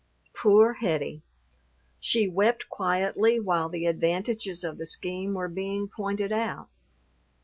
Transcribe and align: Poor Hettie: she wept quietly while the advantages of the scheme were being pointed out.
Poor 0.35 0.73
Hettie: 0.73 1.21
she 1.99 2.27
wept 2.27 2.67
quietly 2.69 3.39
while 3.39 3.69
the 3.69 3.85
advantages 3.85 4.63
of 4.63 4.79
the 4.79 4.85
scheme 4.87 5.35
were 5.35 5.47
being 5.47 5.87
pointed 5.87 6.31
out. 6.31 6.69